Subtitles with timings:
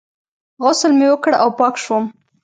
[0.63, 2.05] غسل مې وکړ او پاک شوم.